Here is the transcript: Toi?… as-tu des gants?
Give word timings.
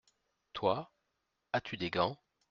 Toi?… 0.53 0.91
as-tu 1.53 1.77
des 1.77 1.91
gants? 1.91 2.17